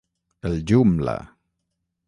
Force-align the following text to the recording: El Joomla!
El 0.49 0.55
Joomla! 0.71 1.15